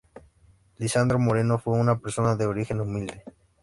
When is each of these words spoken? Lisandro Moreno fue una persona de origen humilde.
Lisandro 0.77 1.19
Moreno 1.19 1.59
fue 1.59 1.77
una 1.77 1.99
persona 1.99 2.35
de 2.35 2.47
origen 2.47 2.79
humilde. 2.81 3.23